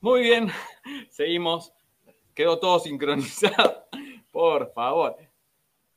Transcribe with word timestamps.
Muy 0.00 0.22
bien, 0.22 0.48
seguimos. 1.10 1.72
Quedó 2.34 2.58
todo 2.58 2.78
sincronizado. 2.78 3.86
Por 4.32 4.72
favor. 4.72 5.16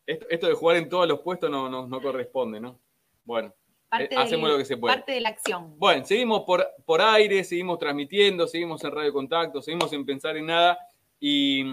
Esto, 0.05 0.47
de 0.47 0.53
jugar 0.55 0.77
en 0.77 0.89
todos 0.89 1.07
los 1.07 1.19
puestos 1.19 1.49
no, 1.49 1.69
no, 1.69 2.01
corresponde, 2.01 2.59
¿no? 2.59 2.79
Bueno, 3.23 3.53
eh, 3.97 4.09
hacemos 4.17 4.49
lo 4.49 4.57
que 4.57 4.65
se 4.65 4.75
puede. 4.75 4.95
Parte 4.95 5.13
de 5.13 5.21
la 5.21 5.29
acción. 5.29 5.77
Bueno, 5.77 6.03
seguimos 6.03 6.41
por, 6.41 6.67
por 6.85 7.01
aire, 7.01 7.43
seguimos 7.43 7.77
transmitiendo, 7.77 8.47
seguimos 8.47 8.83
en 8.83 8.91
Radio 8.91 9.13
Contacto, 9.13 9.61
seguimos 9.61 9.93
en 9.93 10.05
Pensar 10.05 10.35
en 10.35 10.47
Nada 10.47 10.79
y 11.19 11.63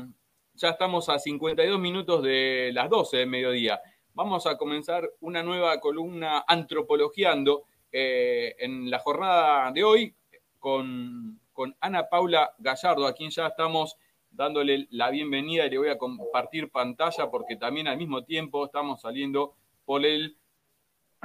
ya 0.55 0.71
estamos 0.71 1.09
a 1.09 1.19
52 1.19 1.81
minutos 1.81 2.23
de 2.23 2.71
las 2.75 2.91
12 2.91 3.17
del 3.17 3.29
mediodía. 3.29 3.81
Vamos 4.13 4.47
a 4.47 4.59
comenzar 4.59 5.11
una 5.21 5.43
nueva 5.43 5.81
columna 5.81 6.45
antropologiando 6.47 7.65
eh, 7.91 8.55
en 8.59 8.91
la 8.91 8.99
jornada 8.99 9.73
de 9.73 9.83
hoy 9.83 10.15
con, 10.59 11.41
con 11.59 11.77
Ana 11.81 12.09
Paula 12.09 12.55
Gallardo, 12.59 13.05
a 13.05 13.15
quien 13.15 13.31
ya 13.31 13.49
estamos 13.49 13.97
dándole 14.31 14.87
la 14.91 15.11
bienvenida 15.11 15.67
y 15.67 15.71
le 15.71 15.79
voy 15.79 15.89
a 15.89 15.99
compartir 15.99 16.71
pantalla 16.71 17.33
porque 17.33 17.57
también 17.57 17.89
al 17.89 17.97
mismo 17.97 18.23
tiempo 18.23 18.67
estamos 18.67 19.01
saliendo 19.01 19.57
por 19.85 20.07
el 20.07 20.39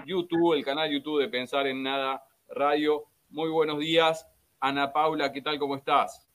YouTube, 0.08 0.56
el 0.56 0.66
canal 0.66 0.90
YouTube 0.90 1.22
de 1.22 1.28
Pensar 1.28 1.68
en 1.68 1.84
Nada 1.84 2.24
Radio. 2.48 3.04
Muy 3.30 3.52
buenos 3.52 3.78
días, 3.78 4.28
Ana 4.60 4.92
Paula, 4.92 5.32
¿qué 5.32 5.44
tal? 5.44 5.60
¿Cómo 5.60 5.76
estás? 5.76 6.28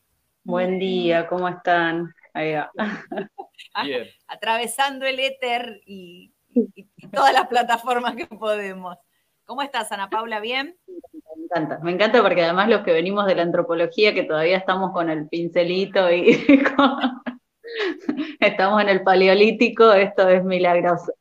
Buen 0.44 0.78
día, 0.78 1.26
¿cómo 1.26 1.48
están? 1.48 2.14
Ahí 2.34 2.54
Bien. 3.82 4.06
Atravesando 4.28 5.06
el 5.06 5.18
éter 5.18 5.82
y 5.84 6.32
todas 7.12 7.32
las 7.32 7.48
plataformas 7.48 8.14
que 8.14 8.28
podemos. 8.28 8.96
¿Cómo 9.44 9.60
estás, 9.60 9.90
Ana 9.90 10.08
Paula? 10.08 10.38
¿Bien? 10.38 10.76
Me 11.38 11.44
encanta, 11.44 11.78
me 11.82 11.92
encanta 11.92 12.22
porque 12.22 12.42
además 12.42 12.68
los 12.68 12.82
que 12.82 12.92
venimos 12.92 13.26
de 13.26 13.36
la 13.36 13.42
antropología, 13.42 14.12
que 14.12 14.24
todavía 14.24 14.56
estamos 14.56 14.92
con 14.92 15.08
el 15.08 15.28
pincelito 15.28 16.10
y 16.12 16.44
estamos 18.40 18.82
en 18.82 18.88
el 18.88 19.02
paleolítico, 19.02 19.92
esto 19.92 20.28
es 20.28 20.44
milagroso. 20.44 21.12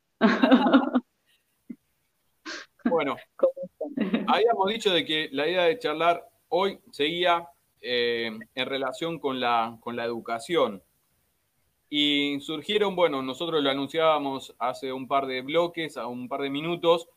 Bueno, 2.89 3.16
habíamos 4.28 4.67
dicho 4.69 4.91
de 4.91 5.06
que 5.06 5.30
la 5.31 5.47
idea 5.47 5.64
de 5.64 5.78
charlar 5.78 6.28
hoy 6.50 6.80
seguía 6.91 7.47
eh, 7.81 8.31
en 8.56 8.66
relación 8.66 9.19
con 9.19 9.39
la, 9.39 9.78
con 9.81 9.95
la 9.95 10.06
educación. 10.06 10.81
Y 11.89 12.39
surgieron, 12.41 12.95
bueno, 12.95 13.22
nosotros 13.22 13.61
lo 13.61 13.69
anunciábamos 13.69 14.56
hace 14.59 14.91
un 14.91 15.08
par 15.08 15.28
de 15.28 15.41
bloques, 15.41 15.97
a 15.97 16.08
un 16.08 16.28
par 16.28 16.41
de 16.41 16.50
minutos, 16.50 17.08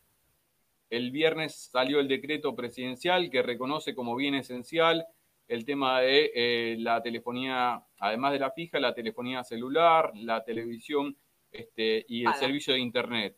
el 0.91 1.12
viernes 1.12 1.70
salió 1.70 2.00
el 2.00 2.08
decreto 2.08 2.55
presidencial 2.55 3.30
que 3.30 3.42
reconoce 3.42 3.94
como 3.94 4.16
bien 4.16 4.34
esencial 4.34 5.06
el 5.46 5.64
tema 5.64 6.00
de 6.00 6.30
eh, 6.34 6.77
la 6.78 7.02
telefonía, 7.02 7.83
además 7.98 8.33
de 8.33 8.38
la 8.38 8.50
fija, 8.50 8.78
la 8.78 8.94
telefonía 8.94 9.42
celular, 9.42 10.12
la 10.14 10.44
televisión 10.44 11.16
este, 11.50 12.05
y 12.08 12.24
el 12.24 12.34
servicio 12.34 12.74
de 12.74 12.80
Internet. 12.80 13.36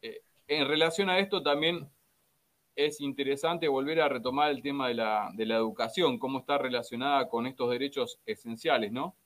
Eh, 0.00 0.22
en 0.46 0.66
relación 0.66 1.10
a 1.10 1.18
esto 1.18 1.42
también 1.42 1.90
es 2.76 3.00
interesante 3.00 3.68
volver 3.68 4.00
a 4.00 4.08
retomar 4.08 4.50
el 4.50 4.62
tema 4.62 4.88
de 4.88 4.94
la, 4.94 5.30
de 5.34 5.44
la 5.44 5.56
educación, 5.56 6.18
cómo 6.18 6.38
está 6.38 6.56
relacionada 6.56 7.28
con 7.28 7.46
estos 7.46 7.70
derechos 7.70 8.20
esenciales, 8.24 8.92
¿no? 8.92 9.16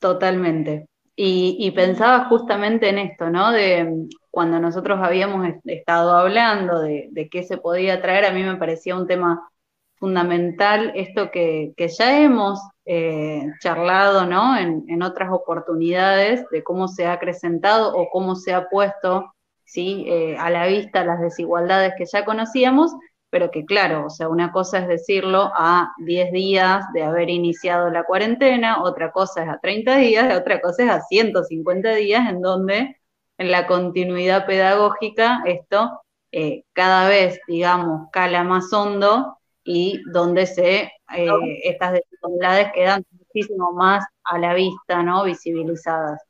Totalmente. 0.00 0.88
Y, 1.18 1.70
pensaba 1.70 2.26
justamente 2.26 2.90
en 2.90 2.98
esto, 2.98 3.30
¿no? 3.30 3.50
De 3.50 4.06
cuando 4.30 4.60
nosotros 4.60 5.00
habíamos 5.02 5.48
estado 5.64 6.12
hablando 6.14 6.80
de, 6.80 7.28
qué 7.30 7.42
se 7.42 7.56
podía 7.56 8.02
traer, 8.02 8.26
a 8.26 8.32
mí 8.32 8.42
me 8.42 8.56
parecía 8.56 8.94
un 8.96 9.06
tema 9.06 9.48
fundamental 9.94 10.92
esto 10.94 11.30
que, 11.30 11.72
ya 11.78 12.20
hemos 12.20 12.60
eh, 12.84 13.46
charlado, 13.60 14.26
¿no? 14.26 14.58
En, 14.58 15.02
otras 15.02 15.30
oportunidades 15.32 16.44
de 16.50 16.62
cómo 16.62 16.86
se 16.86 17.06
ha 17.06 17.14
acrecentado 17.14 17.96
o 17.96 18.10
cómo 18.10 18.36
se 18.36 18.52
ha 18.52 18.68
puesto, 18.68 19.32
¿sí? 19.64 20.04
Eh, 20.08 20.36
a 20.38 20.50
la 20.50 20.66
vista 20.66 21.02
las 21.02 21.20
desigualdades 21.20 21.94
que 21.96 22.04
ya 22.04 22.26
conocíamos, 22.26 22.92
pero 23.36 23.50
que 23.50 23.66
claro, 23.66 24.06
o 24.06 24.08
sea, 24.08 24.30
una 24.30 24.50
cosa 24.50 24.78
es 24.78 24.88
decirlo 24.88 25.52
a 25.54 25.92
10 25.98 26.32
días 26.32 26.86
de 26.94 27.02
haber 27.02 27.28
iniciado 27.28 27.90
la 27.90 28.04
cuarentena, 28.04 28.82
otra 28.82 29.12
cosa 29.12 29.42
es 29.42 29.50
a 29.50 29.58
30 29.60 29.98
días, 29.98 30.34
otra 30.34 30.58
cosa 30.62 30.84
es 30.84 30.90
a 30.90 31.02
150 31.02 31.94
días, 31.96 32.30
en 32.30 32.40
donde 32.40 32.96
en 33.36 33.50
la 33.50 33.66
continuidad 33.66 34.46
pedagógica 34.46 35.42
esto 35.44 36.00
eh, 36.32 36.64
cada 36.72 37.10
vez, 37.10 37.38
digamos, 37.46 38.08
cala 38.10 38.42
más 38.42 38.72
hondo 38.72 39.36
y 39.62 40.00
donde 40.10 40.46
se, 40.46 40.90
eh, 41.14 41.28
estas 41.64 41.92
desigualdades 41.92 42.72
quedan 42.72 43.04
muchísimo 43.10 43.72
más 43.72 44.02
a 44.24 44.38
la 44.38 44.54
vista, 44.54 45.02
¿no? 45.02 45.24
Visibilizadas. 45.24 46.22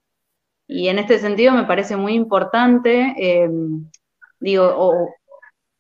Y 0.67 0.89
en 0.89 0.99
este 0.99 1.21
sentido 1.21 1.53
me 1.53 1.67
parece 1.67 1.95
muy 1.95 2.15
importante, 2.15 3.15
eh, 3.17 3.49
digo, 4.41 4.65
o, 4.77 5.15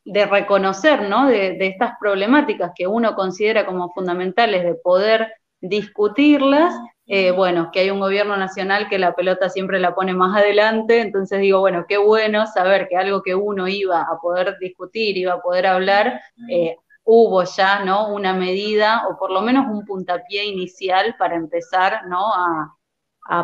de 0.06 0.24
reconocer, 0.24 1.08
¿no? 1.08 1.26
De, 1.26 1.58
estas 1.60 1.94
problemáticas 2.00 2.70
que 2.76 2.86
uno 2.86 3.16
considera 3.16 3.66
como 3.66 3.92
fundamentales 3.92 4.62
de 4.62 4.74
poder 4.74 5.32
discutirlas, 5.60 6.74
eh, 7.06 7.32
bueno, 7.32 7.70
que 7.72 7.80
hay 7.80 7.90
un 7.90 7.98
gobierno 7.98 8.36
nacional 8.36 8.88
que 8.88 9.00
la 9.00 9.16
pelota 9.16 9.48
siempre 9.48 9.80
la 9.80 9.96
pone 9.96 10.14
más 10.14 10.36
adelante, 10.36 11.00
entonces 11.00 11.40
digo, 11.40 11.58
bueno, 11.58 11.86
qué 11.88 11.98
bueno 11.98 12.46
saber 12.46 12.86
que 12.88 12.96
algo 12.96 13.22
que 13.22 13.34
uno 13.34 13.66
iba 13.66 14.02
a 14.02 14.20
poder 14.20 14.56
discutir, 14.60 15.16
iba 15.16 15.34
a 15.34 15.42
poder 15.42 15.66
hablar, 15.66 16.20
eh, 16.48 16.76
hubo 17.02 17.42
ya, 17.42 17.84
¿no? 17.84 18.08
Una 18.08 18.32
medida 18.32 19.08
o 19.08 19.18
por 19.18 19.32
lo 19.32 19.42
menos 19.42 19.66
un 19.68 19.84
puntapié 19.84 20.44
inicial 20.44 21.16
para 21.18 21.34
empezar, 21.34 22.06
¿no? 22.06 22.32
A, 22.32 22.72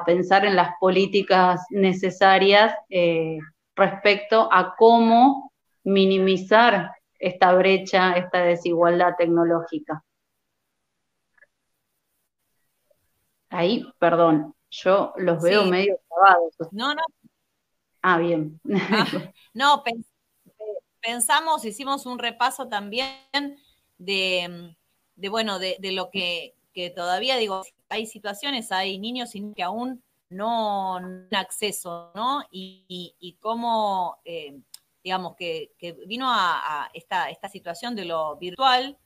pensar 0.06 0.44
en 0.44 0.54
las 0.54 0.74
políticas 0.78 1.60
necesarias 1.70 2.72
eh, 2.88 3.38
respecto 3.74 4.48
a 4.52 4.76
cómo 4.76 5.51
minimizar 5.84 6.92
esta 7.18 7.52
brecha, 7.54 8.12
esta 8.14 8.42
desigualdad 8.42 9.14
tecnológica. 9.16 10.02
Ahí, 13.48 13.84
perdón, 13.98 14.54
yo 14.70 15.12
los 15.16 15.42
veo 15.42 15.64
medio 15.66 15.98
grabados. 16.10 16.56
No, 16.72 16.94
no. 16.94 17.02
Ah, 18.00 18.18
bien. 18.18 18.60
Ah, 18.74 19.06
no, 19.54 19.84
pensamos, 21.00 21.64
hicimos 21.64 22.06
un 22.06 22.18
repaso 22.18 22.68
también 22.68 23.58
de, 23.98 24.74
bueno, 25.30 25.58
de, 25.58 25.76
lo 25.92 26.10
que, 26.10 26.54
todavía, 26.96 27.36
digo, 27.36 27.62
hay 27.88 28.06
situaciones, 28.06 28.72
hay 28.72 28.98
niños 28.98 29.32
que 29.54 29.62
aún 29.62 30.02
no 30.30 30.96
tienen 30.98 31.28
acceso, 31.36 32.10
¿no? 32.14 32.42
Y, 32.50 33.36
cómo 33.40 34.16
eh, 34.24 34.60
digamos, 35.02 35.36
que, 35.36 35.72
vino 36.06 36.26
a, 36.28 36.90
esta, 36.94 37.30
esta, 37.30 37.48
situación 37.48 37.96
de 37.96 38.04
lo 38.04 38.36
virtual. 38.36 38.98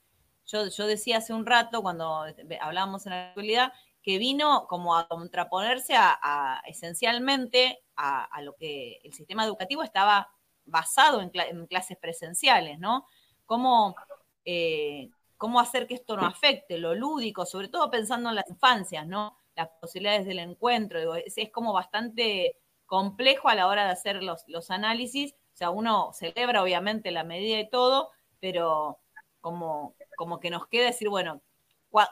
Yo, 0.45 0.67
yo, 0.67 0.87
decía 0.87 1.17
hace 1.17 1.33
un 1.33 1.45
rato, 1.45 1.81
cuando 1.81 2.25
hablábamos 2.61 3.05
en 3.05 3.11
la 3.11 3.29
actualidad, 3.29 3.73
que 4.07 4.19
vino 4.19 4.67
como 4.67 4.95
a 4.95 5.05
contraponerse 5.09 5.93
a, 5.97 6.61
esencialmente 6.65 7.83
a, 7.97 8.41
lo 8.41 8.55
que 8.55 9.01
el 9.03 9.13
sistema 9.13 9.43
educativo 9.43 9.83
estaba 9.83 10.29
basado 10.63 11.19
en, 11.19 11.29
clases 11.67 11.97
presenciales, 11.97 12.79
¿no? 12.79 13.05
Cómo, 13.45 13.97
eh, 14.45 15.09
cómo 15.35 15.59
hacer 15.59 15.87
que 15.87 15.95
esto 15.95 16.15
no 16.15 16.25
afecte, 16.25 16.77
lo 16.77 16.95
lúdico, 16.95 17.45
sobre 17.45 17.67
todo 17.67 17.91
pensando 17.91 18.29
en 18.29 18.35
las 18.35 18.49
infancias, 18.49 19.05
¿no? 19.05 19.37
Las 19.57 19.67
posibilidades 19.81 20.25
del 20.25 20.39
encuentro, 20.39 21.15
es, 21.15 21.35
como 21.51 21.73
bastante 21.73 22.57
complejo 22.85 23.49
a 23.49 23.55
la 23.55 23.67
hora 23.67 23.87
de 23.87 23.91
hacer 23.91 24.23
los, 24.23 24.45
los 24.47 24.71
análisis, 24.71 25.35
sea, 25.57 25.69
uno 25.71 26.11
celebra 26.13 26.61
obviamente 26.61 27.11
la 27.11 27.23
medida 27.23 27.59
y 27.59 27.69
todo, 27.69 28.11
pero 28.39 28.99
como, 29.41 29.95
como 30.15 30.39
que 30.39 30.49
nos 30.49 30.67
queda 30.67 30.85
decir, 30.85 31.09
bueno, 31.09 31.41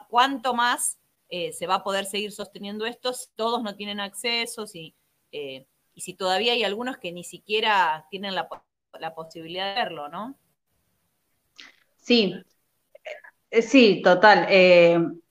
¿cuánto 0.08 0.54
más 0.54 0.98
eh, 1.28 1.52
se 1.52 1.66
va 1.66 1.76
a 1.76 1.84
poder 1.84 2.06
seguir 2.06 2.32
sosteniendo 2.32 2.86
esto 2.86 3.12
si 3.12 3.26
todos 3.34 3.62
no 3.62 3.76
tienen 3.76 4.00
acceso 4.00 4.64
eh, 5.32 5.66
y 5.94 6.00
si 6.00 6.14
todavía 6.14 6.52
hay 6.52 6.64
algunos 6.64 6.98
que 6.98 7.12
ni 7.12 7.24
siquiera 7.24 8.06
tienen 8.10 8.34
la, 8.34 8.48
posibilidad 9.14 9.74
de 9.74 9.82
verlo, 9.82 10.08
¿no? 10.08 10.38
Sí, 11.96 12.34
eh, 13.50 13.62
sí, 13.62 14.02
total 14.02 14.46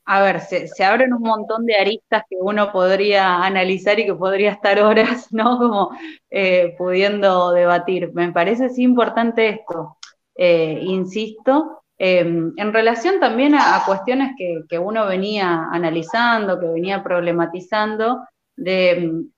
a 0.05 0.21
ver, 0.21 0.41
se, 0.41 0.83
abren 0.83 1.13
un 1.13 1.23
montón 1.23 1.65
de 1.65 1.75
aristas 1.75 2.23
que 2.29 2.37
uno 2.39 2.71
podría 2.71 3.43
analizar 3.43 3.99
y 3.99 4.05
que 4.05 4.13
podría 4.13 4.51
estar 4.51 4.79
horas, 4.79 5.27
¿no? 5.31 5.57
Como 5.57 5.97
eh, 6.29 6.75
pudiendo 6.77 7.51
debatir. 7.51 8.11
Me 8.13 8.31
parece 8.31 8.69
importante 8.81 9.49
esto, 9.49 9.97
eh, 10.35 10.79
insisto, 10.83 11.83
em, 11.97 12.53
en 12.57 12.73
relación 12.73 13.19
también 13.19 13.55
a, 13.55 13.83
cuestiones 13.85 14.33
que, 14.37 14.79
uno 14.79 15.07
venía 15.07 15.67
analizando, 15.71 16.59
que 16.59 16.67
venía 16.67 17.03
problematizando, 17.03 18.25
de, 18.55 18.91
em, 18.91 19.31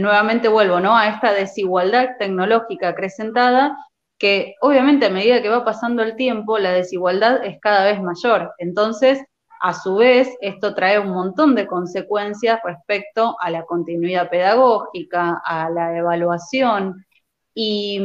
nuevamente 0.00 0.48
vuelvo, 0.48 0.80
¿no? 0.80 0.96
A 0.96 1.08
esta 1.08 1.32
desigualdad 1.32 2.16
tecnológica 2.18 2.88
acrecentada 2.88 3.76
que 4.18 4.54
obviamente 4.60 5.06
a 5.06 5.10
medida 5.10 5.42
que 5.42 5.48
va 5.48 5.64
pasando 5.64 6.02
el 6.02 6.14
tiempo, 6.14 6.58
la 6.58 6.72
desigualdad 6.72 7.44
es 7.44 7.58
cada 7.60 7.84
vez 7.84 8.00
mayor. 8.00 8.52
Entonces, 8.58 9.24
a 9.62 9.74
su 9.74 9.94
vez, 9.94 10.36
esto 10.40 10.74
trae 10.74 10.98
un 10.98 11.10
montón 11.10 11.54
de 11.54 11.68
consecuencias 11.68 12.58
respecto 12.64 13.36
a 13.38 13.48
la 13.48 13.64
continuidad 13.64 14.28
pedagógica, 14.28 15.40
a 15.44 15.70
la 15.70 15.96
evaluación, 15.96 17.06
y, 17.54 18.00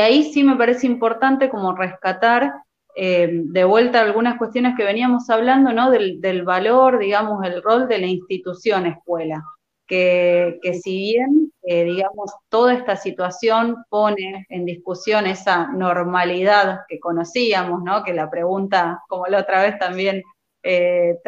ahí 0.00 0.32
sí 0.32 0.42
me 0.42 0.56
parece 0.56 0.88
importante 0.88 1.48
como 1.48 1.76
rescatar 1.76 2.52
eh, 2.96 3.28
de 3.30 3.64
vuelta 3.64 4.00
algunas 4.00 4.36
cuestiones 4.36 4.74
que 4.76 4.82
veníamos 4.82 5.30
hablando, 5.30 5.72
¿no? 5.72 5.92
Del, 5.92 6.42
valor, 6.42 6.98
digamos, 6.98 7.44
el 7.44 7.62
rol 7.62 7.86
de 7.86 7.98
la 7.98 8.06
institución 8.06 8.86
escuela, 8.86 9.44
que, 9.86 10.58
si 10.82 10.98
bien, 10.98 11.52
eh, 11.62 11.84
digamos, 11.84 12.32
toda 12.48 12.74
esta 12.74 12.96
situación 12.96 13.76
pone 13.90 14.44
en 14.48 14.64
discusión 14.64 15.26
esa 15.26 15.68
normalidad 15.68 16.80
que 16.88 16.98
conocíamos, 16.98 17.80
¿no? 17.84 18.02
Que 18.02 18.12
la 18.12 18.28
pregunta, 18.28 19.04
como 19.08 19.26
la 19.26 19.38
otra 19.38 19.62
vez 19.62 19.78
también 19.78 20.24
eh, 20.62 21.18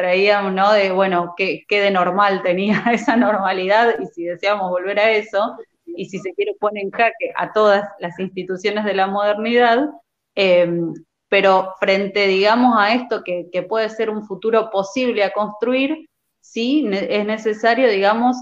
¿no? 0.51 0.73
De, 0.73 0.91
bueno, 0.91 1.33
¿qué, 1.35 1.63
¿qué, 1.67 1.81
de 1.81 1.91
normal 1.91 2.41
tenía 2.43 2.83
esa 2.93 3.15
normalidad 3.15 3.95
y 3.99 4.05
si 4.07 4.23
deseamos 4.23 4.69
volver 4.69 4.99
a 4.99 5.11
eso, 5.11 5.57
y 5.85 6.05
si 6.05 6.19
se 6.19 6.33
quiere 6.33 6.55
pone 6.59 6.81
en 6.81 6.91
jaque 6.91 7.31
a 7.35 7.51
todas 7.51 7.87
las 7.99 8.17
instituciones 8.19 8.85
de 8.85 8.93
la 8.93 9.07
modernidad, 9.07 9.89
eh, 10.35 10.67
pero 11.29 11.73
frente, 11.79 12.27
digamos, 12.27 12.75
a 12.77 12.93
esto 12.93 13.23
que, 13.23 13.49
puede 13.67 13.89
ser 13.89 14.09
un 14.09 14.25
futuro 14.25 14.69
posible 14.69 15.23
a 15.23 15.33
construir, 15.33 16.07
sí 16.39 16.87
es 16.91 17.25
necesario, 17.25 17.89
digamos, 17.89 18.37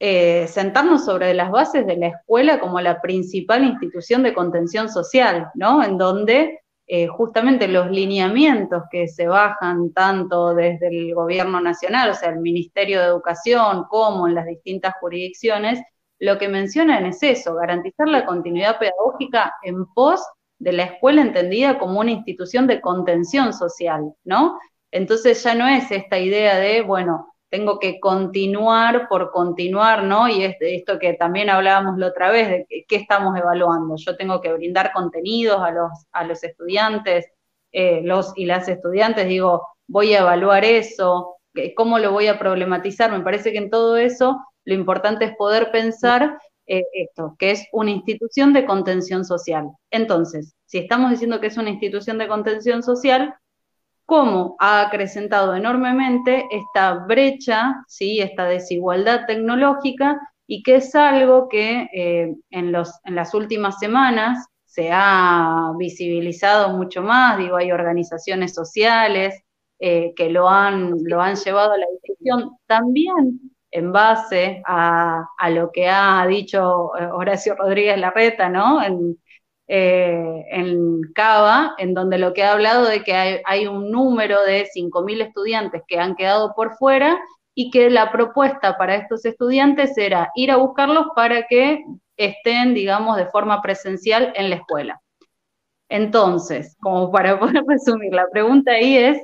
eh, 0.00 0.46
sentarnos 0.48 1.04
sobre 1.04 1.34
las 1.34 1.50
bases 1.50 1.86
de 1.86 1.96
la 1.96 2.08
escuela 2.08 2.60
como 2.60 2.80
la 2.80 3.00
principal 3.00 3.64
institución 3.64 4.22
de 4.22 4.34
contención 4.34 4.88
social, 4.88 5.50
¿no? 5.54 5.82
En 5.82 5.98
donde 5.98 6.60
eh, 6.90 7.06
justamente 7.06 7.68
los 7.68 7.90
lineamientos 7.90 8.84
que 8.90 9.08
se 9.08 9.28
bajan 9.28 9.92
tanto 9.92 10.54
desde 10.54 10.88
el 10.88 11.14
gobierno 11.14 11.60
nacional, 11.60 12.08
o 12.10 12.14
sea, 12.14 12.30
el 12.30 12.40
Ministerio 12.40 13.00
de 13.00 13.06
Educación, 13.06 13.84
como 13.90 14.26
en 14.26 14.34
las 14.34 14.46
distintas 14.46 14.94
jurisdicciones, 14.98 15.80
lo 16.18 16.38
que 16.38 16.48
mencionan 16.48 17.04
es 17.04 17.22
eso, 17.22 17.54
garantizar 17.56 18.08
la 18.08 18.24
continuidad 18.24 18.78
pedagógica 18.78 19.54
en 19.62 19.84
pos 19.92 20.22
de 20.58 20.72
la 20.72 20.84
escuela 20.84 21.20
entendida 21.20 21.78
como 21.78 22.00
una 22.00 22.10
institución 22.10 22.66
de 22.66 22.80
contención 22.80 23.52
social, 23.52 24.14
¿no? 24.24 24.58
Entonces 24.90 25.42
ya 25.42 25.54
no 25.54 25.68
es 25.68 25.90
esta 25.90 26.18
idea 26.18 26.58
de, 26.58 26.80
bueno, 26.80 27.34
tengo 27.50 27.78
que 27.78 27.98
continuar 28.00 29.08
por 29.08 29.30
continuar, 29.30 30.04
¿no? 30.04 30.28
Y 30.28 30.42
esto 30.42 30.98
que 30.98 31.14
también 31.14 31.50
hablábamos 31.50 31.98
la 31.98 32.08
otra 32.08 32.30
vez, 32.30 32.48
de 32.48 32.84
qué 32.86 32.96
estamos 32.96 33.36
evaluando. 33.38 33.96
Yo 33.96 34.16
tengo 34.16 34.40
que 34.40 34.52
brindar 34.52 34.92
contenidos 34.92 35.60
a 35.60 35.70
los, 35.70 35.90
a 36.12 36.24
los 36.24 36.44
estudiantes, 36.44 37.26
eh, 37.72 38.00
los 38.02 38.32
y 38.36 38.46
las 38.46 38.68
estudiantes, 38.68 39.28
digo, 39.28 39.66
voy 39.86 40.14
a 40.14 40.20
evaluar 40.20 40.64
eso, 40.64 41.36
cómo 41.76 41.98
lo 41.98 42.12
voy 42.12 42.26
a 42.28 42.38
problematizar. 42.38 43.10
Me 43.10 43.20
parece 43.20 43.52
que 43.52 43.58
en 43.58 43.70
todo 43.70 43.96
eso 43.96 44.38
lo 44.64 44.74
importante 44.74 45.24
es 45.24 45.36
poder 45.36 45.70
pensar 45.70 46.38
eh, 46.66 46.84
esto, 46.92 47.34
que 47.38 47.50
es 47.50 47.66
una 47.72 47.90
institución 47.90 48.52
de 48.52 48.66
contención 48.66 49.24
social. 49.24 49.70
Entonces, 49.90 50.54
si 50.66 50.78
estamos 50.78 51.10
diciendo 51.10 51.40
que 51.40 51.46
es 51.46 51.56
una 51.56 51.70
institución 51.70 52.18
de 52.18 52.28
contención 52.28 52.82
social, 52.82 53.34
cómo 54.08 54.56
ha 54.58 54.80
acrecentado 54.80 55.54
enormemente 55.54 56.46
esta 56.50 56.94
brecha, 56.94 57.84
¿sí? 57.88 58.20
esta 58.22 58.46
desigualdad 58.46 59.26
tecnológica, 59.26 60.18
y 60.46 60.62
que 60.62 60.76
es 60.76 60.94
algo 60.94 61.46
que 61.50 61.90
eh, 61.92 62.34
en, 62.48 62.72
los, 62.72 62.90
en 63.04 63.14
las 63.14 63.34
últimas 63.34 63.78
semanas 63.78 64.46
se 64.64 64.88
ha 64.90 65.72
visibilizado 65.76 66.74
mucho 66.74 67.02
más, 67.02 67.36
digo, 67.36 67.58
hay 67.58 67.70
organizaciones 67.70 68.54
sociales 68.54 69.42
eh, 69.78 70.14
que 70.16 70.30
lo 70.30 70.48
han, 70.48 70.94
lo 71.04 71.20
han 71.20 71.36
llevado 71.36 71.72
a 71.72 71.78
la 71.78 71.86
discusión 71.92 72.56
también 72.66 73.38
en 73.70 73.92
base 73.92 74.62
a, 74.66 75.26
lo 75.50 75.70
que 75.70 75.86
ha 75.86 76.26
dicho 76.26 76.96
eh, 76.98 77.04
Horacio 77.12 77.56
Rodríguez 77.56 77.98
Larreta, 77.98 78.48
¿no? 78.48 78.80
Eh, 79.70 80.46
en 80.50 81.02
Cava, 81.14 81.74
en 81.76 81.92
donde 81.92 82.16
lo 82.16 82.32
que 82.32 82.42
ha 82.42 82.52
hablado 82.52 82.86
de 82.86 83.04
que 83.04 83.12
hay, 83.44 83.66
un 83.66 83.90
número 83.90 84.42
de 84.42 84.66
5.000 84.74 85.26
estudiantes 85.26 85.82
que 85.86 85.98
han 85.98 86.16
quedado 86.16 86.54
por 86.54 86.74
fuera 86.76 87.20
y 87.54 87.70
que 87.70 87.90
la 87.90 88.10
propuesta 88.10 88.78
para 88.78 88.96
estos 88.96 89.26
estudiantes 89.26 89.96
era 89.98 90.30
ir 90.34 90.50
a 90.50 90.56
buscarlos 90.56 91.08
para 91.14 91.46
que 91.46 91.84
estén, 92.16 92.72
digamos, 92.72 93.18
de 93.18 93.26
forma 93.26 93.60
presencial 93.60 94.32
en 94.36 94.48
la 94.48 94.56
escuela. 94.56 95.02
Entonces, 95.90 96.74
como 96.80 97.12
para 97.12 97.38
poder 97.40 97.62
resumir, 97.66 98.14
la 98.14 98.26
pregunta 98.30 98.72
ahí 98.72 98.96
es, 98.96 99.22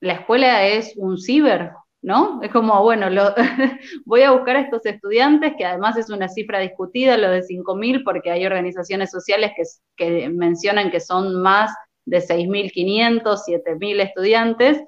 ¿la 0.00 0.14
escuela 0.14 0.66
es 0.66 0.94
un 0.96 1.18
ciber? 1.18 1.72
¿No? 2.02 2.42
Es 2.42 2.50
como, 2.50 2.82
bueno, 2.82 3.08
lo, 3.08 3.32
voy 4.04 4.22
a 4.22 4.32
buscar 4.32 4.56
a 4.56 4.60
estos 4.60 4.84
estudiantes, 4.84 5.54
que 5.56 5.64
además 5.64 5.96
es 5.96 6.10
una 6.10 6.28
cifra 6.28 6.58
discutida, 6.58 7.16
lo 7.16 7.30
de 7.30 7.42
5.000, 7.42 8.02
porque 8.04 8.30
hay 8.30 8.44
organizaciones 8.44 9.10
sociales 9.10 9.52
que, 9.56 9.62
que 9.96 10.28
mencionan 10.28 10.90
que 10.90 11.00
son 11.00 11.40
más 11.40 11.72
de 12.04 12.18
6.500, 12.18 13.38
7.000 13.46 14.00
estudiantes. 14.00 14.82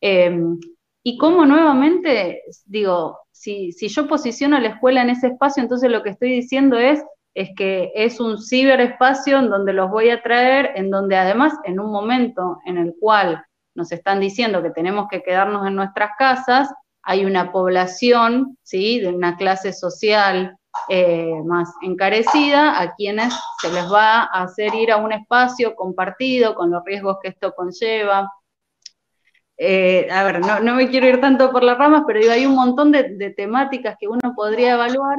Em, 0.00 0.58
y 1.02 1.18
cómo 1.18 1.44
nuevamente, 1.44 2.42
digo, 2.66 3.18
si, 3.32 3.72
si 3.72 3.88
yo 3.88 4.06
posiciono 4.06 4.56
a 4.56 4.60
la 4.60 4.68
escuela 4.68 5.02
en 5.02 5.10
ese 5.10 5.28
espacio, 5.28 5.62
entonces 5.62 5.90
lo 5.90 6.02
que 6.02 6.10
estoy 6.10 6.30
diciendo 6.30 6.78
es, 6.78 7.02
es 7.34 7.50
que 7.56 7.90
es 7.94 8.20
un 8.20 8.38
ciberespacio 8.38 9.38
en 9.38 9.50
donde 9.50 9.72
los 9.72 9.90
voy 9.90 10.10
a 10.10 10.22
traer, 10.22 10.72
en 10.76 10.90
donde 10.90 11.16
además 11.16 11.54
en 11.64 11.80
un 11.80 11.90
momento 11.90 12.58
en 12.64 12.76
el 12.76 12.94
cual 13.00 13.42
nos 13.74 13.92
están 13.92 14.20
diciendo 14.20 14.62
que 14.62 14.70
tenemos 14.70 15.06
que 15.10 15.22
quedarnos 15.22 15.66
en 15.66 15.74
nuestras 15.74 16.10
casas, 16.18 16.72
hay 17.02 17.24
una 17.24 17.52
población, 17.52 18.58
¿sí? 18.62 19.00
De 19.00 19.08
una 19.08 19.36
clase 19.36 19.72
social 19.72 20.56
eh, 20.88 21.34
más 21.44 21.72
encarecida, 21.82 22.80
a 22.80 22.94
quienes 22.94 23.34
se 23.60 23.72
les 23.72 23.90
va 23.90 24.22
a 24.22 24.42
hacer 24.42 24.74
ir 24.74 24.92
a 24.92 24.98
un 24.98 25.12
espacio 25.12 25.74
compartido 25.74 26.54
con 26.54 26.70
los 26.70 26.84
riesgos 26.84 27.18
que 27.22 27.28
esto 27.28 27.52
conlleva. 27.54 28.30
Eh, 29.56 30.08
a 30.10 30.24
ver, 30.24 30.40
no, 30.40 30.74
me 30.74 30.88
quiero 30.88 31.06
ir 31.06 31.20
tanto 31.20 31.50
por 31.50 31.62
las 31.62 31.78
ramas, 31.78 32.04
pero 32.06 32.30
hay 32.30 32.46
un 32.46 32.54
montón 32.54 32.92
de, 32.92 33.16
de 33.16 33.30
temáticas 33.30 33.96
que 33.98 34.08
uno 34.08 34.34
podría 34.34 34.74
evaluar 34.74 35.18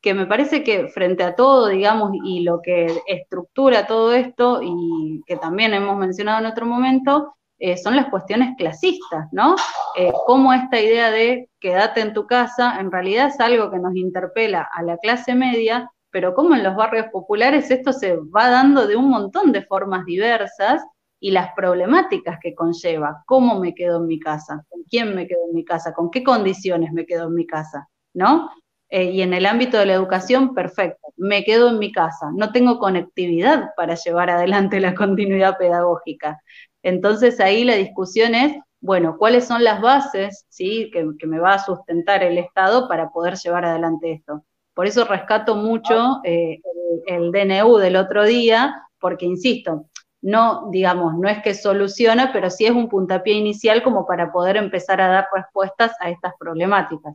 que 0.00 0.14
me 0.14 0.26
parece 0.26 0.62
que 0.62 0.88
frente 0.88 1.24
a 1.24 1.34
todo, 1.34 1.68
digamos, 1.68 2.12
y 2.24 2.40
lo 2.40 2.60
que 2.62 3.02
estructura 3.06 3.86
todo 3.86 4.12
esto, 4.12 4.60
y 4.62 5.22
que 5.26 5.36
también 5.36 5.74
hemos 5.74 5.96
mencionado 5.96 6.38
en 6.38 6.46
otro 6.46 6.66
momento, 6.66 7.34
eh, 7.58 7.76
son 7.76 7.96
las 7.96 8.08
cuestiones 8.08 8.56
clasistas, 8.56 9.26
¿no? 9.32 9.56
Eh, 9.96 10.12
cómo 10.26 10.52
esta 10.52 10.80
idea 10.80 11.10
de 11.10 11.50
quédate 11.60 12.00
en 12.00 12.12
tu 12.12 12.26
casa 12.26 12.78
en 12.80 12.92
realidad 12.92 13.28
es 13.28 13.40
algo 13.40 13.70
que 13.70 13.78
nos 13.78 13.96
interpela 13.96 14.68
a 14.72 14.82
la 14.82 14.96
clase 14.98 15.34
media, 15.34 15.90
pero 16.10 16.34
cómo 16.34 16.54
en 16.54 16.62
los 16.62 16.76
barrios 16.76 17.06
populares 17.10 17.70
esto 17.70 17.92
se 17.92 18.16
va 18.16 18.48
dando 18.50 18.86
de 18.86 18.96
un 18.96 19.10
montón 19.10 19.52
de 19.52 19.62
formas 19.62 20.04
diversas 20.04 20.82
y 21.20 21.32
las 21.32 21.52
problemáticas 21.54 22.38
que 22.40 22.54
conlleva, 22.54 23.24
cómo 23.26 23.58
me 23.58 23.74
quedo 23.74 23.98
en 23.98 24.06
mi 24.06 24.20
casa, 24.20 24.64
con 24.68 24.84
quién 24.84 25.14
me 25.14 25.26
quedo 25.26 25.40
en 25.48 25.54
mi 25.54 25.64
casa, 25.64 25.92
con 25.92 26.10
qué 26.10 26.22
condiciones 26.22 26.92
me 26.92 27.06
quedo 27.06 27.26
en 27.26 27.34
mi 27.34 27.46
casa, 27.46 27.88
¿no? 28.14 28.50
Eh, 28.90 29.10
y 29.10 29.22
en 29.22 29.34
el 29.34 29.44
ámbito 29.44 29.78
de 29.78 29.86
la 29.86 29.94
educación, 29.94 30.54
perfecto, 30.54 31.12
me 31.16 31.44
quedo 31.44 31.68
en 31.68 31.78
mi 31.78 31.92
casa, 31.92 32.30
no 32.34 32.52
tengo 32.52 32.78
conectividad 32.78 33.70
para 33.76 33.94
llevar 33.96 34.30
adelante 34.30 34.80
la 34.80 34.94
continuidad 34.94 35.58
pedagógica. 35.58 36.40
Entonces 36.82 37.40
ahí 37.40 37.64
la 37.64 37.74
discusión 37.74 38.34
es, 38.34 38.56
bueno, 38.80 39.16
¿cuáles 39.18 39.46
son 39.46 39.64
las 39.64 39.80
bases 39.80 40.46
¿sí? 40.48 40.90
que, 40.92 41.26
me 41.26 41.40
va 41.40 41.54
a 41.54 41.64
sustentar 41.64 42.22
el 42.22 42.38
Estado 42.38 42.88
para 42.88 43.10
poder 43.10 43.34
llevar 43.36 43.64
adelante 43.64 44.12
esto? 44.12 44.44
Por 44.74 44.86
eso 44.86 45.04
rescato 45.04 45.56
mucho 45.56 46.20
eh, 46.24 46.60
el, 47.06 47.32
DNU 47.32 47.78
del 47.78 47.96
otro 47.96 48.24
día, 48.24 48.80
porque 49.00 49.26
insisto, 49.26 49.86
no, 50.20 50.68
digamos, 50.70 51.14
no 51.16 51.28
es 51.28 51.42
que 51.42 51.54
soluciona, 51.54 52.32
pero 52.32 52.50
sí 52.50 52.66
es 52.66 52.72
un 52.72 52.88
puntapié 52.88 53.34
inicial 53.34 53.82
como 53.82 54.06
para 54.06 54.30
poder 54.30 54.56
empezar 54.56 55.00
a 55.00 55.08
dar 55.08 55.26
respuestas 55.34 55.92
a 56.00 56.10
estas 56.10 56.34
problemáticas. 56.38 57.14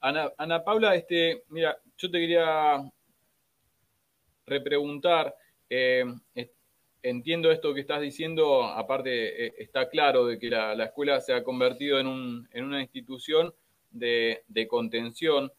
Ana, 0.00 0.62
Paula, 0.62 0.94
este, 0.94 1.44
mira, 1.48 1.78
yo 1.96 2.10
te 2.10 2.18
quería 2.18 2.76
repreguntar, 4.44 5.34
eh, 5.70 6.04
entiendo 7.04 7.52
esto 7.52 7.74
que 7.74 7.80
estás 7.80 8.00
diciendo, 8.00 8.64
aparte 8.64 9.46
eh, 9.46 9.54
está 9.58 9.88
claro 9.88 10.26
de 10.26 10.38
que 10.38 10.48
la, 10.48 10.72
escuela 10.84 11.20
se 11.20 11.34
ha 11.34 11.44
convertido 11.44 12.00
en, 12.00 12.06
una 12.06 12.80
institución 12.80 13.54
de, 13.90 14.42
contención, 14.68 15.52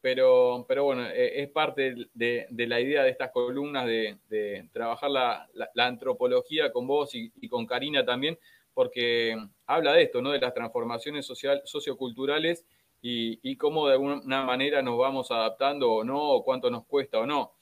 pero, 0.00 0.66
pero 0.68 0.84
bueno, 0.84 1.06
eh, 1.06 1.40
es 1.40 1.50
parte 1.50 1.94
de, 2.12 2.46
la 2.50 2.80
idea 2.80 3.04
de 3.04 3.10
estas 3.10 3.30
columnas 3.30 3.86
de, 3.86 4.68
trabajar 4.72 5.10
la, 5.10 5.48
antropología 5.76 6.72
con 6.72 6.88
vos 6.88 7.14
y, 7.14 7.48
con 7.48 7.64
Karina 7.64 8.04
también, 8.04 8.36
porque 8.74 9.36
habla 9.66 9.92
de 9.92 10.02
esto, 10.02 10.20
¿no? 10.20 10.32
De 10.32 10.40
las 10.40 10.54
transformaciones 10.54 11.24
social, 11.24 11.62
socioculturales 11.64 12.66
y 13.00 13.56
cómo 13.56 13.86
de 13.86 13.92
alguna 13.92 14.44
manera 14.44 14.82
nos 14.82 14.98
vamos 14.98 15.30
adaptando 15.30 15.92
o 15.92 16.04
no, 16.04 16.20
o 16.20 16.44
cuánto 16.44 16.70
nos 16.70 16.84
cuesta 16.86 17.20
o 17.20 17.26
no. 17.26 17.57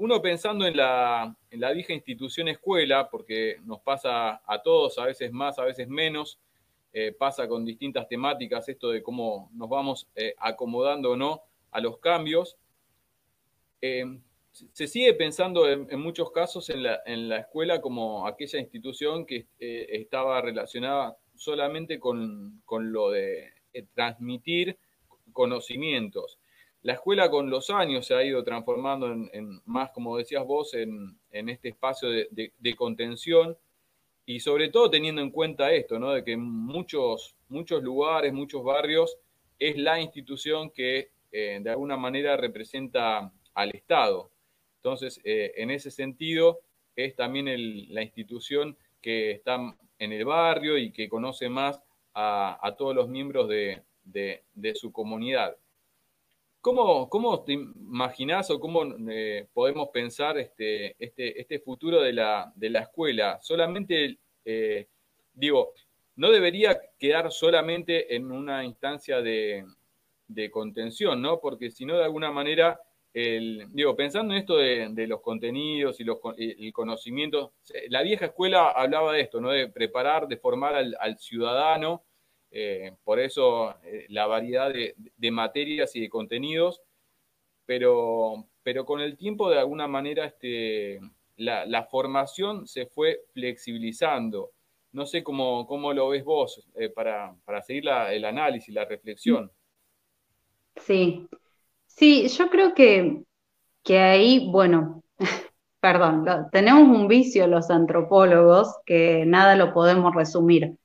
Uno 0.00 0.22
pensando 0.22 0.66
en 0.66 0.78
la, 0.78 1.36
en 1.50 1.92
institución 1.92 2.48
escuela, 2.48 3.10
porque 3.10 3.58
nos 3.64 3.80
pasa 3.80 4.40
a 4.46 4.62
todos, 4.62 4.98
a 4.98 5.04
veces 5.04 5.30
más, 5.30 5.58
a 5.58 5.64
veces 5.64 5.88
menos, 5.88 6.40
eh, 6.94 7.12
pasa 7.12 7.46
con 7.46 7.66
distintas 7.66 8.08
temáticas 8.08 8.66
esto 8.70 8.88
de 8.88 9.02
cómo 9.02 9.50
nos 9.52 9.68
vamos 9.68 10.08
eh, 10.16 10.34
acomodando 10.38 11.10
o 11.10 11.16
no 11.16 11.42
a 11.70 11.80
los 11.80 11.98
cambios. 11.98 12.56
Eh, 13.82 14.06
se 14.72 14.86
sigue 14.86 15.12
pensando 15.12 15.68
en, 15.68 16.00
muchos 16.00 16.32
casos 16.32 16.70
en 16.70 16.82
la, 16.82 17.02
en 17.04 17.28
la, 17.28 17.40
escuela 17.40 17.82
como 17.82 18.26
aquella 18.26 18.58
institución 18.58 19.26
que 19.26 19.48
estaba 19.58 20.40
relacionada 20.40 21.18
solamente 21.36 22.00
con 22.00 22.62
lo 22.64 23.10
de 23.10 23.52
transmitir 23.94 24.78
conocimientos 25.32 26.39
la 26.82 26.94
escuela 26.94 27.30
con 27.30 27.50
los 27.50 27.68
años 27.70 28.06
se 28.06 28.14
ha 28.14 28.24
ido 28.24 28.42
transformando 28.42 29.12
en, 29.12 29.60
más, 29.66 29.90
como 29.90 30.16
decías 30.16 30.46
vos, 30.46 30.74
en, 30.74 31.18
este 31.30 31.68
espacio 31.68 32.08
de, 32.08 32.76
contención 32.76 33.56
y 34.24 34.40
sobre 34.40 34.70
todo 34.70 34.88
teniendo 34.90 35.20
en 35.20 35.30
cuenta 35.30 35.72
esto, 35.72 35.98
¿no? 35.98 36.12
de 36.12 36.24
que 36.24 36.36
muchos, 36.36 37.36
muchos 37.48 37.82
lugares, 37.82 38.32
muchos 38.32 38.64
barrios, 38.64 39.16
es 39.58 39.76
la 39.76 40.00
institución 40.00 40.70
que 40.70 41.10
eh, 41.32 41.60
de 41.62 41.70
alguna 41.70 41.96
manera 41.96 42.36
representa 42.36 43.30
al 43.54 43.70
Estado. 43.74 44.30
Entonces, 44.76 45.20
eh, 45.24 45.52
en 45.56 45.70
ese 45.70 45.90
sentido, 45.90 46.60
es 46.96 47.14
también 47.14 47.46
la 47.92 48.02
institución 48.02 48.76
que 49.02 49.32
está 49.32 49.58
en 49.98 50.12
el 50.12 50.24
barrio 50.24 50.78
y 50.78 50.92
que 50.92 51.08
conoce 51.10 51.50
más 51.50 51.82
a, 52.14 52.74
todos 52.78 52.94
los 52.94 53.08
miembros 53.08 53.48
de 53.48 54.74
su 54.74 54.92
comunidad. 54.92 55.56
¿Cómo, 56.60 57.08
¿Cómo, 57.08 57.42
te 57.42 57.54
imaginas 57.54 58.50
o 58.50 58.60
cómo 58.60 58.82
eh, 59.10 59.48
podemos 59.54 59.88
pensar 59.88 60.36
este, 60.36 60.94
este, 61.02 61.40
este, 61.40 61.58
futuro 61.60 62.02
de 62.02 62.12
la, 62.12 62.52
de 62.54 62.68
la 62.68 62.80
escuela? 62.80 63.38
Solamente, 63.40 64.18
eh, 64.44 64.86
digo, 65.32 65.72
no 66.16 66.30
debería 66.30 66.78
quedar 66.98 67.32
solamente 67.32 68.14
en 68.14 68.30
una 68.30 68.62
instancia 68.64 69.22
de, 69.22 69.64
contención, 70.52 71.22
¿no? 71.22 71.40
Porque 71.40 71.70
si 71.70 71.86
no, 71.86 71.96
de 71.96 72.04
alguna 72.04 72.30
manera, 72.30 72.78
el, 73.14 73.66
digo, 73.70 73.96
pensando 73.96 74.34
en 74.34 74.40
esto 74.40 74.56
de, 74.58 75.06
los 75.06 75.22
contenidos 75.22 75.98
y 75.98 76.04
los, 76.04 76.18
el 76.36 76.72
conocimiento, 76.74 77.54
la 77.88 78.02
vieja 78.02 78.26
escuela 78.26 78.68
hablaba 78.70 79.14
de 79.14 79.22
esto, 79.22 79.40
¿no? 79.40 79.50
De 79.50 79.68
preparar, 79.68 80.28
de 80.28 80.36
formar 80.36 80.74
al 80.74 81.18
ciudadano 81.18 82.04
eh, 82.50 82.92
por 83.04 83.20
eso 83.20 83.76
eh, 83.84 84.06
la 84.08 84.26
variedad 84.26 84.72
de, 84.72 85.30
materias 85.30 85.94
y 85.94 86.00
de 86.00 86.08
contenidos, 86.08 86.82
pero, 87.64 88.46
pero 88.62 88.84
con 88.84 89.00
el 89.00 89.16
tiempo 89.16 89.48
de 89.48 89.58
alguna 89.58 89.86
manera 89.86 90.24
este, 90.26 91.00
la, 91.36 91.84
formación 91.84 92.66
se 92.66 92.86
fue 92.86 93.20
flexibilizando. 93.32 94.50
No 94.92 95.06
sé 95.06 95.22
cómo, 95.22 95.66
cómo 95.66 95.92
lo 95.92 96.08
ves 96.08 96.24
vos 96.24 96.66
eh, 96.74 96.88
para, 96.88 97.36
seguir 97.62 97.84
el 98.10 98.24
análisis, 98.24 98.74
la 98.74 98.84
reflexión. 98.84 99.50
Sí, 100.76 101.28
sí, 101.86 102.26
yo 102.28 102.50
creo 102.50 102.74
que, 102.74 103.22
que 103.84 103.98
ahí, 103.98 104.48
bueno, 104.50 105.04
perdón, 105.80 106.24
tenemos 106.50 106.82
un 106.82 107.06
vicio 107.06 107.46
los 107.46 107.70
antropólogos 107.70 108.76
que 108.84 109.24
nada 109.24 109.54
lo 109.54 109.72
podemos 109.72 110.12
resumir. 110.12 110.79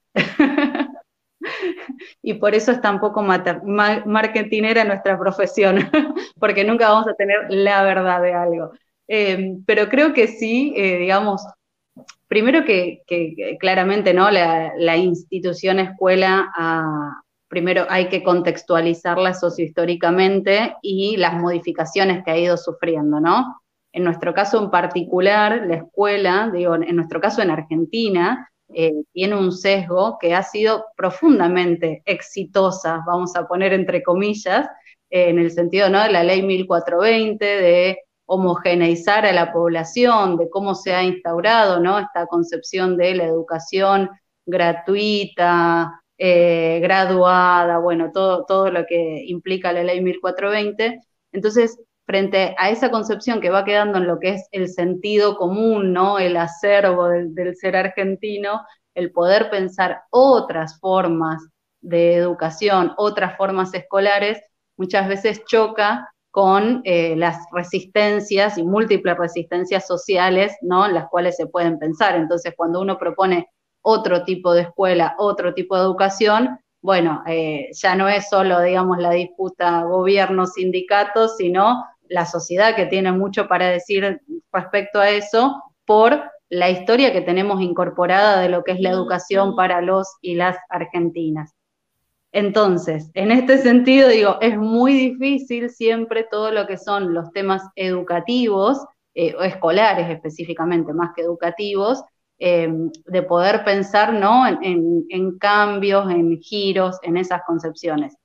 Y 2.28 2.34
por 2.34 2.56
eso 2.56 2.72
es 2.72 2.82
tan 2.82 3.00
poco 3.00 3.22
marketinera 3.22 4.84
nuestra 4.84 5.16
profesión, 5.16 5.78
porque 6.40 6.64
nunca 6.64 6.90
vamos 6.90 7.08
a 7.08 7.14
tener 7.14 7.38
la 7.50 7.84
verdad 7.84 8.20
de 8.20 8.34
algo. 8.34 8.72
Em, 9.08 9.64
pero 9.64 9.88
creo 9.90 10.12
que 10.12 10.28
sí, 10.28 10.74
eh, 10.76 10.98
digamos, 10.98 11.46
primero 12.28 12.66
que, 12.66 13.04
claramente 13.60 14.12
no 14.16 14.32
la, 14.32 14.98
institución 14.98 15.78
escuela 15.78 16.52
ah, 16.58 17.22
primero 17.48 17.86
hay 17.90 18.10
que 18.10 18.24
contextualizarla 18.24 19.36
sociohistóricamente 19.36 20.78
y 20.82 21.18
las 21.18 21.36
modificaciones 21.36 22.24
que 22.24 22.32
ha 22.32 22.38
ido 22.40 22.58
sufriendo, 22.58 23.20
¿no? 23.20 23.62
En 23.94 24.04
nuestro 24.04 24.34
caso 24.34 24.64
en 24.64 24.72
particular, 24.72 25.64
la 25.68 25.76
escuela, 25.76 26.50
digo, 26.52 26.74
en 26.74 26.96
nuestro 26.96 27.22
caso 27.22 27.44
en 27.44 27.52
Argentina, 27.52 28.50
eh, 28.74 28.94
tiene 29.14 29.36
un 29.36 29.52
sesgo 29.52 30.18
que 30.20 30.34
ha 30.34 30.44
sido 30.44 30.86
profundamente 30.98 32.02
exitosa, 32.06 33.04
vamos 33.06 33.36
a 33.36 33.48
poner 33.48 33.74
entre 33.74 34.04
comillas, 34.04 34.68
eh, 35.10 35.30
en 35.30 35.40
el 35.40 35.52
sentido 35.52 35.90
¿no? 35.90 36.04
de 36.04 36.12
la 36.12 36.24
ley 36.24 36.42
1420, 36.42 37.46
de 37.46 38.00
homogeneizar 38.26 39.26
a 39.26 39.34
la 39.34 39.54
población, 39.54 40.38
de 40.38 40.50
cómo 40.50 40.76
se 40.76 40.94
ha 40.94 41.04
instaurado 41.04 41.80
¿no? 41.80 42.00
esta 42.00 42.26
concepción 42.28 42.98
de 42.98 43.16
la 43.16 43.26
educación 43.26 44.10
gratuita, 44.46 46.02
eh, 46.18 46.80
graduada, 46.82 47.78
bueno, 47.80 48.12
todo, 48.12 48.46
todo 48.46 48.72
lo 48.72 48.86
que 48.86 49.24
implica 49.28 49.74
la 49.74 49.84
ley 49.84 50.02
1420. 50.02 51.02
Entonces, 51.32 51.78
frente 52.06 52.56
a 52.58 52.70
esa 52.70 52.92
concepción 52.92 53.42
que 53.42 53.50
va 53.50 53.66
quedando 53.66 53.98
en 53.98 54.08
lo 54.08 54.20
que 54.20 54.34
es 54.34 54.48
el 54.52 54.70
sentido 54.70 55.36
común, 55.38 55.92
¿no? 55.92 56.20
El 56.20 56.38
acervo 56.38 57.10
del, 57.10 57.56
ser 57.56 57.76
argentino, 57.76 58.62
el 58.94 59.12
poder 59.12 59.50
pensar 59.50 60.04
otras 60.12 60.80
formas 60.80 61.42
de 61.82 62.16
educación, 62.16 62.94
otras 62.98 63.36
formas 63.38 63.74
escolares, 63.74 64.40
muchas 64.78 65.08
veces 65.08 65.44
choca 65.46 66.12
con 66.32 66.82
eh, 66.84 67.16
las 67.16 67.38
resistencias 67.52 68.58
y 68.58 68.64
múltiples 68.64 69.18
resistencias 69.18 69.88
sociales, 69.88 70.56
¿no? 70.62 70.86
En 70.86 70.94
las 70.94 71.08
cuales 71.10 71.38
se 71.38 71.48
pueden 71.48 71.80
pensar. 71.80 72.16
Entonces, 72.16 72.54
cuando 72.56 72.82
uno 72.82 72.98
propone 72.98 73.50
otro 73.82 74.24
tipo 74.26 74.54
de 74.54 74.64
escuela, 74.64 75.16
otro 75.18 75.54
tipo 75.54 75.76
de 75.76 75.84
educación, 75.84 76.60
bueno, 76.82 77.24
eh, 77.26 77.70
ya 77.74 77.96
no 77.96 78.08
es 78.08 78.30
solo, 78.30 78.62
digamos, 78.62 79.00
la 79.00 79.10
disputa 79.12 79.84
gobierno-sindicatos, 79.86 81.38
sino 81.38 81.84
la 82.10 82.26
sociedad 82.26 82.76
que 82.76 82.86
tiene 82.86 83.12
mucho 83.12 83.48
para 83.48 83.70
decir 83.70 84.22
respecto 84.52 85.00
a 85.00 85.10
eso 85.10 85.62
por 85.86 86.24
la 86.50 86.70
historia 86.70 87.12
que 87.12 87.22
tenemos 87.22 87.62
incorporada 87.62 88.40
de 88.40 88.50
lo 88.50 88.64
que 88.64 88.74
es 88.74 88.80
la 88.80 88.92
educación 88.92 89.56
para 89.56 89.82
los 89.82 90.18
y 90.22 90.36
las 90.36 90.58
argentinas. 90.70 91.54
Entonces, 92.32 93.10
en 93.14 93.32
este 93.32 93.58
sentido, 93.58 94.10
digo, 94.10 94.38
es 94.42 94.58
muy 94.58 94.94
difícil 94.94 95.70
siempre 95.70 96.26
todo 96.30 96.52
lo 96.52 96.68
que 96.68 96.78
son 96.78 97.14
los 97.14 97.32
temas 97.32 97.64
educativos, 97.76 98.86
eh, 99.14 99.34
o 99.40 99.44
escolares 99.44 100.10
específicamente, 100.10 100.94
más 100.94 101.12
que 101.16 101.22
educativos, 101.22 102.04
eh, 102.38 102.70
de 103.06 103.24
poder 103.24 103.64
pensar 103.64 104.14
¿no? 104.14 104.46
en 104.46 105.38
cambios, 105.40 106.12
en 106.12 106.38
giros, 106.42 106.98
en 107.04 107.16
esas 107.16 107.42
concepciones. 107.48 108.18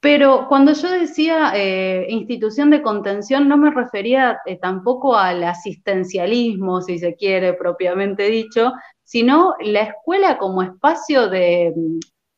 Pero 0.00 0.46
cuando 0.48 0.72
yo 0.72 0.90
decía 0.90 1.52
eh, 1.54 2.06
institución 2.08 2.70
de 2.70 2.80
contención, 2.80 3.48
no 3.48 3.58
me 3.58 3.70
refería 3.70 4.38
eh, 4.46 4.58
tampoco 4.58 5.14
al 5.14 5.44
asistencialismo, 5.44 6.80
si 6.80 6.98
se 6.98 7.14
quiere, 7.14 7.52
propiamente 7.52 8.30
dicho, 8.30 8.72
sino 9.04 9.54
la 9.60 9.82
escuela 9.82 10.38
como 10.38 10.62
espacio 10.62 11.28
de 11.28 11.74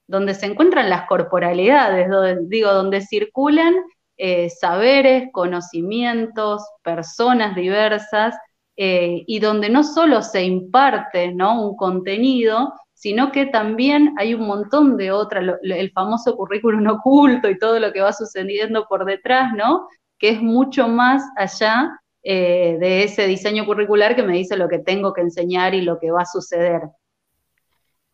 donde 0.09 0.35
se 0.35 0.47
encuentran 0.47 0.90
las 0.90 1.07
corporalidades, 1.07 2.09
digo, 2.49 2.73
donde 2.73 3.00
circulan 3.00 3.75
eh, 4.16 4.50
saberes, 4.50 5.28
conocimientos, 5.33 6.62
personas 6.83 7.54
diversas, 7.54 8.37
y 8.75 9.38
donde 9.38 9.69
no 9.69 9.85
solo 9.85 10.23
se 10.23 10.42
imparte 10.42 11.33
¿no? 11.33 11.62
un 11.62 11.76
contenido, 11.76 12.73
sino 13.02 13.32
que 13.32 13.47
también 13.47 14.14
hay 14.16 14.32
un 14.32 14.47
montón 14.47 14.97
de 14.97 15.11
otras, 15.11 15.59
el 15.61 15.90
famoso 15.90 16.37
currículum 16.37 16.87
oculto 16.87 17.50
y 17.50 17.59
todo 17.59 17.80
lo 17.80 17.92
que 17.92 18.00
va 18.00 18.12
sucediendo 18.12 18.87
por 18.88 19.04
detrás, 19.04 19.52
¿no? 19.54 19.88
Que 20.21 20.28
es 20.28 20.40
mucho 20.40 20.87
más 20.87 21.21
allá 21.37 21.99
eh, 22.23 22.76
de 22.78 23.02
ese 23.02 23.26
diseño 23.26 23.66
curricular 23.66 24.14
que 24.14 24.23
me 24.23 24.35
dice 24.35 24.56
lo 24.56 24.68
que 24.68 24.78
tengo 24.78 25.12
que 25.12 25.23
enseñar 25.23 25.75
y 25.75 25.80
lo 25.80 25.99
que 25.99 26.12
va 26.12 26.23
a 26.23 26.26
suceder. 26.26 26.82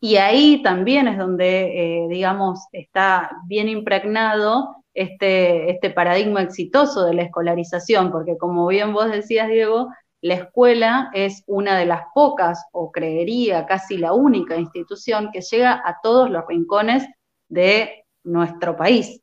Y 0.00 0.16
ahí 0.16 0.62
también 0.62 1.06
es 1.06 1.18
donde, 1.18 2.04
eh, 2.04 2.08
digamos, 2.08 2.58
está 2.72 3.30
bien 3.46 3.68
impregnado 3.68 4.84
este, 4.94 5.70
este 5.70 5.90
paradigma 5.90 6.40
exitoso 6.40 7.04
de 7.04 7.12
la 7.12 7.24
escolarización, 7.24 8.10
porque 8.10 8.38
como 8.38 8.66
bien 8.68 8.94
vos 8.94 9.10
decías, 9.10 9.48
Diego, 9.48 9.90
la 10.20 10.34
escuela 10.34 11.10
es 11.14 11.44
una 11.46 11.78
de 11.78 11.86
las 11.86 12.02
pocas, 12.14 12.64
o 12.72 12.90
creería 12.90 13.66
casi 13.66 13.98
la 13.98 14.12
única 14.12 14.56
institución 14.56 15.30
que 15.32 15.40
llega 15.42 15.80
a 15.84 15.98
todos 16.02 16.30
los 16.30 16.44
rincones 16.48 17.06
de 17.48 18.04
nuestro 18.24 18.76
país, 18.76 19.20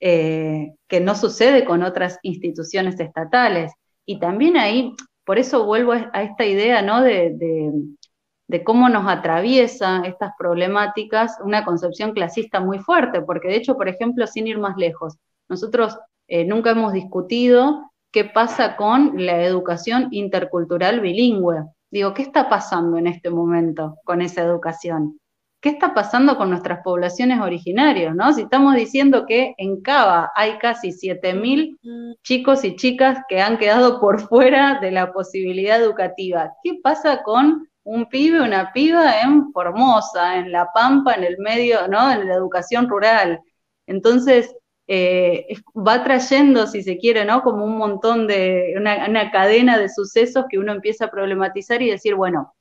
eh, 0.00 0.74
que 0.88 1.00
no 1.00 1.14
sucede 1.14 1.64
con 1.64 1.82
otras 1.82 2.18
instituciones 2.22 2.98
estatales. 3.00 3.72
Y 4.04 4.20
también 4.20 4.56
ahí, 4.56 4.94
por 5.24 5.38
eso 5.38 5.64
vuelvo 5.64 5.92
a 5.92 6.22
esta 6.22 6.44
idea 6.44 6.80
¿no? 6.80 7.02
de, 7.02 8.62
cómo 8.64 8.88
nos 8.88 9.08
atraviesa 9.08 10.02
estas 10.04 10.30
problemáticas 10.38 11.38
una 11.42 11.64
concepción 11.64 12.12
clasista 12.12 12.60
muy 12.60 12.78
fuerte, 12.78 13.20
porque 13.20 13.48
de 13.48 13.56
hecho, 13.56 13.76
por 13.76 13.88
ejemplo, 13.88 14.26
sin 14.28 14.46
ir 14.46 14.58
más 14.58 14.76
lejos, 14.76 15.16
nosotros 15.48 15.98
eh, 16.28 16.44
nunca 16.44 16.70
hemos 16.70 16.92
discutido 16.92 17.90
qué 18.12 18.24
pasa 18.24 18.76
con 18.76 19.12
la 19.24 19.42
educación 19.42 20.08
intercultural 20.10 21.00
bilingüe. 21.00 21.64
Digo, 21.90 22.14
¿qué 22.14 22.22
está 22.22 22.48
pasando 22.48 22.98
en 22.98 23.06
este 23.06 23.30
momento 23.30 23.96
con 24.04 24.22
esa 24.22 24.42
educación? 24.42 25.20
¿Qué 25.60 25.70
está 25.70 25.94
pasando 25.94 26.36
con 26.36 26.50
nuestras 26.50 26.80
poblaciones 26.82 27.40
originarias? 27.40 28.14
¿no? 28.14 28.32
Si 28.32 28.42
estamos 28.42 28.74
diciendo 28.74 29.26
que 29.26 29.54
en 29.58 29.80
Cava 29.80 30.30
hay 30.34 30.58
casi 30.58 30.90
7.000 30.90 32.18
chicos 32.22 32.64
y 32.64 32.76
chicas 32.76 33.18
que 33.28 33.40
han 33.40 33.58
quedado 33.58 33.98
por 34.00 34.20
fuera 34.20 34.78
de 34.80 34.90
la 34.90 35.12
posibilidad 35.12 35.80
educativa, 35.80 36.52
¿qué 36.62 36.78
pasa 36.82 37.22
con 37.22 37.68
un 37.86 38.08
pibe, 38.08 38.42
una 38.42 38.72
piba 38.72 39.20
en 39.20 39.52
Formosa, 39.52 40.38
en 40.38 40.50
La 40.50 40.68
Pampa, 40.74 41.14
en 41.14 41.24
el 41.24 41.38
medio, 41.38 41.86
¿no? 41.88 42.10
En 42.10 42.26
la 42.28 42.34
educación 42.34 42.88
rural. 42.88 43.40
Entonces, 43.86 44.54
eh, 44.88 45.46
va 45.76 46.04
trayendo, 46.04 46.66
si 46.66 46.82
se 46.82 46.98
quiere, 46.98 47.24
¿no? 47.24 47.42
Como 47.42 47.64
un 47.64 47.76
montón 47.76 48.26
de, 48.26 48.74
una, 48.76 49.08
una, 49.08 49.30
cadena 49.30 49.78
de 49.78 49.88
sucesos 49.88 50.44
que 50.48 50.58
uno 50.58 50.72
empieza 50.72 51.06
a 51.06 51.10
problematizar 51.10 51.82
y 51.82 51.90
decir, 51.90 52.14
bueno, 52.14 52.54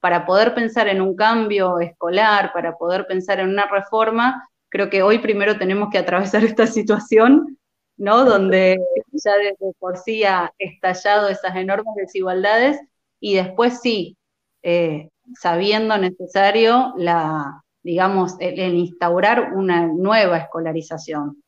para 0.00 0.26
poder 0.26 0.54
pensar 0.54 0.88
en 0.88 1.00
un 1.00 1.14
cambio 1.14 1.80
escolar, 1.80 2.52
para 2.52 2.76
poder 2.76 3.06
pensar 3.06 3.40
en 3.40 3.48
una 3.48 3.66
reforma, 3.66 4.48
creo 4.68 4.90
que 4.90 5.02
hoy 5.02 5.18
primero 5.18 5.58
tenemos 5.58 5.90
que 5.90 5.98
atravesar 5.98 6.44
esta 6.44 6.66
situación, 6.66 7.58
¿no? 7.96 8.24
Donde 8.24 8.78
ya 9.12 9.36
desde 9.36 9.72
por 9.78 9.96
sí 9.98 10.24
ha 10.24 10.52
estallado 10.58 11.28
esas 11.28 11.54
enormes 11.54 11.94
desigualdades 11.96 12.80
y 13.20 13.34
después 13.34 13.80
sí, 13.80 14.16
eh, 14.62 15.08
sabiendo 15.38 15.96
necesario 15.98 16.94
la, 16.96 17.62
digamos, 17.82 18.34
el, 18.40 18.74
instaurar 18.74 19.52
una 19.54 19.86
nueva 19.86 20.38
escolarización. 20.38 21.42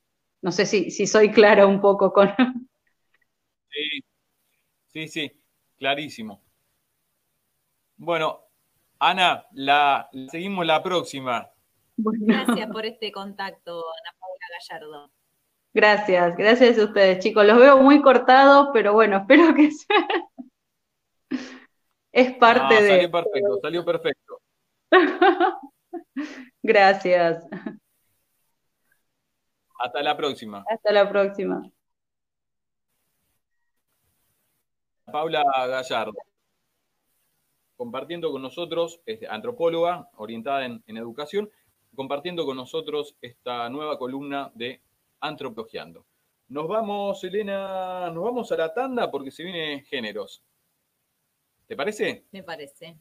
No 0.45 0.53
sé 0.53 0.67
si, 0.67 0.91
si 0.91 1.07
soy 1.07 1.33
clara 1.33 1.67
un 1.67 1.81
poco 1.81 2.13
con... 2.13 2.29
Sí, 3.71 4.05
sí, 4.89 5.09
sí, 5.09 5.33
clarísimo. 5.79 6.43
Bueno, 7.97 8.43
Ana, 8.99 9.47
la, 9.53 10.11
seguimos 10.31 10.67
la 10.67 10.83
próxima. 10.83 11.51
Gracias 11.97 12.71
por 12.71 12.85
este 12.85 13.11
contacto, 13.11 13.73
Ana 13.73 14.19
Paula 14.21 14.47
Gallardo. 14.61 15.11
Gracias, 15.73 16.37
gracias 16.37 16.79
a 16.79 16.85
ustedes, 16.85 17.25
chicos. 17.25 17.47
Los 17.47 17.59
veo 17.59 17.79
muy 17.79 18.03
cortados, 18.03 18.69
pero 18.75 18.93
bueno, 18.93 19.17
espero 19.29 19.55
que 19.55 19.71
sea 19.71 20.07
es 22.13 22.33
parte 22.35 22.83
de. 22.83 22.89
Salió 22.91 23.11
perfecto, 23.11 23.61
salió 23.63 23.85
perfecto. 23.85 24.41
Gracias. 26.63 27.47
Hasta 29.85 30.03
la 30.03 30.17
próxima. 30.17 30.65
Hasta 30.67 30.93
la 30.93 31.07
próxima. 31.07 31.71
Paula 35.05 35.45
Gallardo, 35.69 36.15
compartiendo 37.77 38.33
con 38.33 38.41
nosotros, 38.41 39.03
es 39.05 39.29
antropóloga 39.29 40.09
orientada 40.17 40.65
en, 40.65 40.83
en 40.87 40.97
educación, 40.97 41.51
compartiendo 41.95 42.47
con 42.47 42.57
nosotros 42.57 43.15
esta 43.21 43.69
nueva 43.69 43.99
columna 43.99 44.51
de 44.55 44.81
Antropologiando. 45.21 46.07
Nos 46.49 46.67
vamos, 46.67 47.23
Elena, 47.23 48.11
nos 48.11 48.25
vamos 48.25 48.51
a 48.53 48.57
la 48.57 48.73
tanda 48.73 49.11
porque 49.11 49.31
se 49.31 49.43
vienen 49.43 49.85
géneros. 49.85 50.43
¿Te 51.67 51.77
parece? 51.77 52.25
Me 52.33 52.43
parece. 52.43 52.97